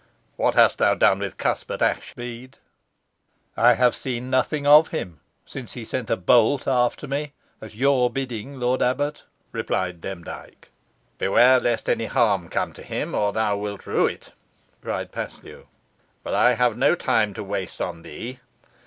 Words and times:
"What 0.35 0.55
hast 0.55 0.79
thou 0.79 0.95
done 0.95 1.19
with 1.19 1.37
Cuthbert 1.37 1.83
Ashbead?" 1.83 2.57
"I 3.55 3.73
have 3.75 3.93
seen 3.93 4.31
nothing 4.31 4.65
of 4.65 4.87
him 4.87 5.19
since 5.45 5.73
he 5.73 5.85
sent 5.85 6.09
a 6.09 6.17
bolt 6.17 6.67
after 6.67 7.07
me 7.07 7.33
at 7.61 7.75
your 7.75 8.09
bidding, 8.09 8.59
lord 8.59 8.81
abbot," 8.81 9.21
replied 9.51 10.01
Demdike. 10.01 10.71
"Beware 11.19 11.59
lest 11.59 11.87
any 11.87 12.05
harm 12.05 12.49
come 12.49 12.73
to 12.73 12.81
him, 12.81 13.13
or 13.13 13.31
thou 13.31 13.57
wilt 13.57 13.85
rue 13.85 14.07
it," 14.07 14.31
cried 14.81 15.11
Paslew. 15.11 15.67
"But 16.23 16.33
I 16.33 16.53
have 16.55 16.75
no 16.75 16.95
time 16.95 17.35
to 17.35 17.43
waste 17.43 17.79
on 17.79 18.01
thee. 18.01 18.39